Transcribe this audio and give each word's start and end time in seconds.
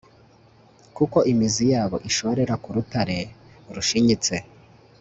kuko 0.95 1.17
imizi 1.31 1.65
yabo 1.73 1.97
ishorera 2.09 2.53
ku 2.63 2.69
rutare 2.75 3.19
rushinyitse 3.75 4.35